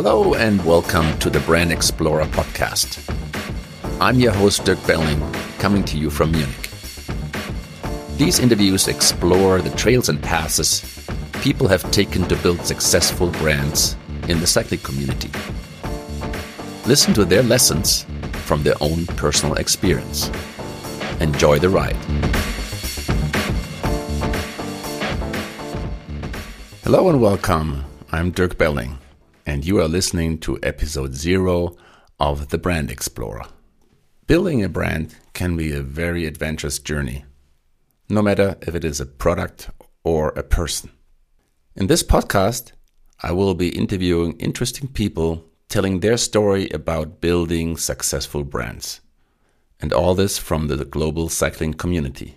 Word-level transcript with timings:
Hello 0.00 0.34
and 0.34 0.64
welcome 0.64 1.18
to 1.18 1.28
the 1.28 1.40
Brand 1.40 1.72
Explorer 1.72 2.26
podcast. 2.26 3.02
I'm 4.00 4.20
your 4.20 4.30
host, 4.30 4.64
Dirk 4.64 4.78
Belling, 4.86 5.20
coming 5.58 5.82
to 5.86 5.98
you 5.98 6.08
from 6.08 6.30
Munich. 6.30 6.70
These 8.16 8.38
interviews 8.38 8.86
explore 8.86 9.60
the 9.60 9.76
trails 9.76 10.08
and 10.08 10.22
passes 10.22 10.84
people 11.42 11.66
have 11.66 11.90
taken 11.90 12.28
to 12.28 12.36
build 12.36 12.64
successful 12.64 13.30
brands 13.42 13.96
in 14.28 14.38
the 14.38 14.46
cycling 14.46 14.78
community. 14.82 15.32
Listen 16.86 17.12
to 17.14 17.24
their 17.24 17.42
lessons 17.42 18.06
from 18.44 18.62
their 18.62 18.76
own 18.80 19.04
personal 19.16 19.56
experience. 19.56 20.30
Enjoy 21.18 21.58
the 21.58 21.70
ride. 21.70 21.96
Hello 26.84 27.08
and 27.08 27.20
welcome. 27.20 27.84
I'm 28.12 28.30
Dirk 28.30 28.56
Belling, 28.56 28.96
and 29.48 29.64
you 29.64 29.80
are 29.80 29.88
listening 29.88 30.36
to 30.36 30.58
episode 30.62 31.14
zero 31.14 31.74
of 32.20 32.50
The 32.50 32.58
Brand 32.58 32.90
Explorer. 32.90 33.46
Building 34.26 34.62
a 34.62 34.68
brand 34.68 35.16
can 35.32 35.56
be 35.56 35.72
a 35.72 35.80
very 35.80 36.26
adventurous 36.26 36.78
journey, 36.78 37.24
no 38.10 38.20
matter 38.20 38.58
if 38.60 38.74
it 38.74 38.84
is 38.84 39.00
a 39.00 39.06
product 39.06 39.70
or 40.04 40.28
a 40.36 40.42
person. 40.42 40.90
In 41.74 41.86
this 41.86 42.02
podcast, 42.02 42.72
I 43.22 43.32
will 43.32 43.54
be 43.54 43.70
interviewing 43.70 44.36
interesting 44.36 44.86
people 44.86 45.46
telling 45.70 46.00
their 46.00 46.18
story 46.18 46.68
about 46.68 47.22
building 47.22 47.78
successful 47.78 48.44
brands. 48.44 49.00
And 49.80 49.94
all 49.94 50.14
this 50.14 50.36
from 50.36 50.68
the 50.68 50.84
global 50.84 51.30
cycling 51.30 51.72
community. 51.72 52.36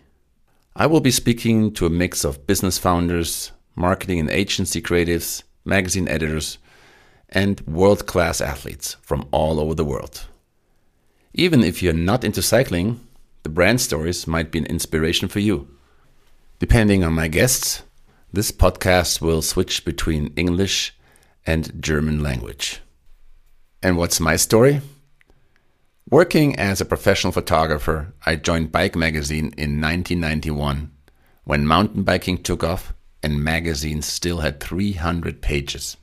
I 0.78 0.88
will 0.88 1.02
be 1.02 1.12
speaking 1.12 1.73
to 1.73 1.86
a 1.86 1.90
mix 1.90 2.23
of 2.23 2.48
business 2.48 2.78
founders, 2.78 3.52
marketing 3.76 4.22
and 4.22 4.30
agency 4.30 4.82
creatives, 4.82 5.44
magazine 5.66 6.08
editors, 6.08 6.58
and 7.31 7.61
world 7.61 8.06
class 8.06 8.42
athletes 8.42 8.97
from 9.02 9.28
all 9.31 9.59
over 9.59 9.73
the 9.73 9.86
world. 9.86 10.28
Even 11.33 11.64
if 11.64 11.81
you're 11.81 11.94
not 11.94 12.23
into 12.23 12.42
cycling, 12.42 13.00
the 13.44 13.50
brand 13.50 13.80
stories 13.80 14.28
might 14.28 14.52
be 14.52 14.59
an 14.59 14.66
inspiration 14.66 15.28
for 15.28 15.39
you. 15.39 15.67
Depending 16.59 17.03
on 17.03 17.14
my 17.14 17.28
guests, 17.28 17.83
this 18.33 18.52
podcast 18.52 19.22
will 19.22 19.41
switch 19.41 19.83
between 19.86 20.33
English 20.36 20.94
and 21.45 21.81
German 21.81 22.22
language. 22.22 22.81
And 23.81 23.97
what's 23.97 24.19
my 24.19 24.36
story? 24.36 24.81
Working 26.09 26.56
as 26.58 26.81
a 26.81 26.86
professional 26.86 27.31
photographer, 27.31 28.13
I 28.25 28.36
joined 28.36 28.72
Bike 28.72 28.95
Magazine 28.95 29.53
in 29.58 29.81
1991 29.81 30.91
when 31.45 31.66
mountain 31.66 32.03
biking 32.03 32.38
took 32.38 32.63
off 32.63 32.94
and 33.23 33.44
magazines 33.44 34.06
still 34.06 34.39
had 34.39 34.59
300 34.59 35.41
pages. 35.41 35.97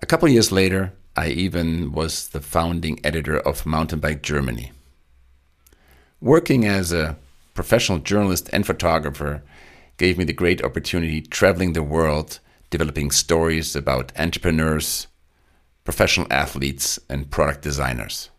A 0.00 0.06
couple 0.06 0.28
years 0.28 0.52
later, 0.52 0.92
I 1.16 1.30
even 1.30 1.90
was 1.90 2.28
the 2.28 2.40
founding 2.40 3.00
editor 3.02 3.40
of 3.40 3.66
Mountain 3.66 3.98
Bike 3.98 4.22
Germany. 4.22 4.70
Working 6.20 6.64
as 6.64 6.92
a 6.92 7.16
professional 7.52 7.98
journalist 7.98 8.48
and 8.52 8.64
photographer 8.64 9.42
gave 9.96 10.16
me 10.16 10.22
the 10.22 10.32
great 10.32 10.64
opportunity 10.64 11.20
traveling 11.20 11.72
the 11.72 11.82
world, 11.82 12.38
developing 12.70 13.10
stories 13.10 13.74
about 13.74 14.12
entrepreneurs, 14.16 15.08
professional 15.82 16.28
athletes, 16.30 17.00
and 17.08 17.32
product 17.32 17.62
designers. 17.62 18.30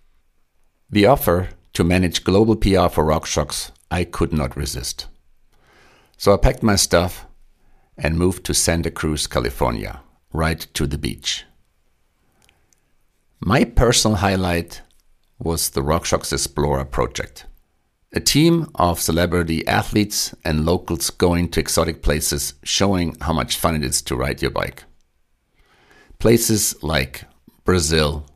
The 0.89 1.07
offer 1.07 1.49
to 1.73 1.83
manage 1.83 2.23
global 2.23 2.55
PR 2.55 2.87
for 2.87 3.03
RockShox 3.03 3.71
I 3.91 4.05
could 4.05 4.31
not 4.31 4.55
resist. 4.55 5.07
So 6.15 6.33
I 6.33 6.37
packed 6.37 6.63
my 6.63 6.77
stuff 6.77 7.25
and 7.97 8.17
moved 8.17 8.45
to 8.45 8.53
Santa 8.53 8.91
Cruz, 8.91 9.27
California, 9.27 9.99
right 10.31 10.65
to 10.73 10.87
the 10.87 10.97
beach. 10.97 11.43
My 13.49 13.63
personal 13.63 14.17
highlight 14.17 14.83
was 15.39 15.71
the 15.71 15.81
RockShox 15.81 16.31
Explorer 16.31 16.85
project. 16.85 17.47
A 18.13 18.19
team 18.19 18.69
of 18.75 18.99
celebrity 18.99 19.67
athletes 19.67 20.35
and 20.45 20.67
locals 20.67 21.09
going 21.09 21.49
to 21.49 21.59
exotic 21.59 22.03
places 22.03 22.53
showing 22.61 23.17
how 23.21 23.33
much 23.33 23.57
fun 23.57 23.73
it 23.73 23.83
is 23.83 24.03
to 24.03 24.15
ride 24.15 24.43
your 24.43 24.51
bike. 24.51 24.83
Places 26.19 26.75
like 26.83 27.23
Brazil, 27.63 28.27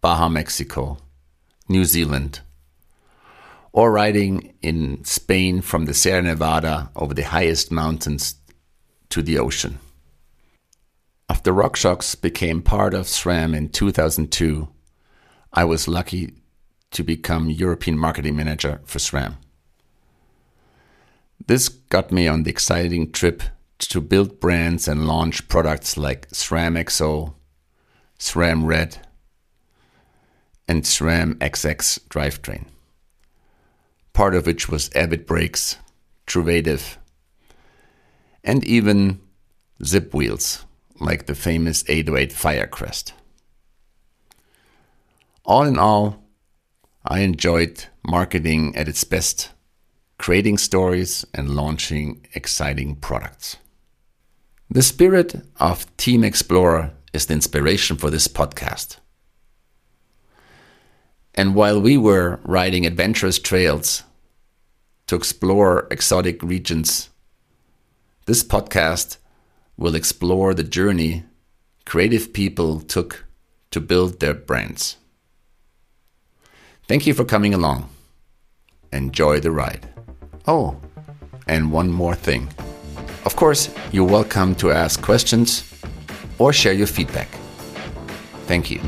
Baja 0.00 0.30
Mexico, 0.30 0.96
New 1.68 1.84
Zealand, 1.84 2.40
or 3.70 3.92
riding 3.92 4.54
in 4.62 5.04
Spain 5.04 5.60
from 5.60 5.84
the 5.84 5.92
Sierra 5.92 6.22
Nevada 6.22 6.90
over 6.96 7.12
the 7.12 7.24
highest 7.36 7.70
mountains 7.70 8.36
to 9.10 9.20
the 9.20 9.38
ocean. 9.38 9.78
After 11.36 11.52
RockShox 11.52 12.18
became 12.18 12.62
part 12.62 12.94
of 12.94 13.04
SRAM 13.04 13.54
in 13.54 13.68
2002, 13.68 14.68
I 15.52 15.64
was 15.64 15.86
lucky 15.86 16.32
to 16.92 17.04
become 17.04 17.50
European 17.50 17.98
marketing 17.98 18.36
manager 18.36 18.80
for 18.86 18.98
SRAM. 18.98 19.36
This 21.46 21.68
got 21.68 22.10
me 22.10 22.26
on 22.26 22.44
the 22.44 22.50
exciting 22.50 23.12
trip 23.12 23.42
to 23.80 24.00
build 24.00 24.40
brands 24.40 24.88
and 24.88 25.06
launch 25.06 25.46
products 25.46 25.98
like 25.98 26.26
SRAM 26.30 26.74
XO, 26.82 27.34
SRAM 28.18 28.64
Red, 28.64 29.06
and 30.66 30.84
SRAM 30.84 31.34
XX 31.34 32.00
drivetrain, 32.08 32.64
part 34.14 34.34
of 34.34 34.46
which 34.46 34.70
was 34.70 34.90
Avid 34.94 35.26
Brakes, 35.26 35.76
Truvativ, 36.26 36.96
and 38.42 38.64
even 38.64 39.20
Zipp 39.82 40.14
wheels, 40.14 40.65
like 41.00 41.26
the 41.26 41.34
famous 41.34 41.84
808 41.88 42.30
Firecrest. 42.30 43.12
All 45.44 45.62
in 45.62 45.78
all, 45.78 46.24
I 47.04 47.20
enjoyed 47.20 47.86
marketing 48.04 48.74
at 48.76 48.88
its 48.88 49.04
best, 49.04 49.50
creating 50.18 50.58
stories 50.58 51.24
and 51.34 51.50
launching 51.50 52.26
exciting 52.34 52.96
products. 52.96 53.56
The 54.68 54.82
spirit 54.82 55.36
of 55.60 55.96
Team 55.96 56.24
Explorer 56.24 56.92
is 57.12 57.26
the 57.26 57.34
inspiration 57.34 57.96
for 57.96 58.10
this 58.10 58.26
podcast. 58.26 58.96
And 61.34 61.54
while 61.54 61.80
we 61.80 61.96
were 61.96 62.40
riding 62.42 62.86
adventurous 62.86 63.38
trails 63.38 64.02
to 65.06 65.14
explore 65.14 65.86
exotic 65.90 66.42
regions 66.42 67.10
this 68.26 68.42
podcast 68.42 69.18
will 69.76 69.94
explore 69.94 70.54
the 70.54 70.64
journey 70.64 71.24
creative 71.84 72.32
people 72.32 72.80
took 72.80 73.24
to 73.70 73.80
build 73.80 74.20
their 74.20 74.34
brands. 74.34 74.96
Thank 76.88 77.06
you 77.06 77.14
for 77.14 77.24
coming 77.24 77.54
along. 77.54 77.88
Enjoy 78.92 79.40
the 79.40 79.50
ride. 79.50 79.88
Oh, 80.46 80.76
and 81.46 81.72
one 81.72 81.90
more 81.90 82.14
thing. 82.14 82.48
Of 83.24 83.36
course, 83.36 83.70
you're 83.92 84.08
welcome 84.08 84.54
to 84.56 84.70
ask 84.70 85.02
questions 85.02 85.64
or 86.38 86.52
share 86.52 86.72
your 86.72 86.86
feedback. 86.86 87.28
Thank 88.46 88.70
you. 88.70 88.80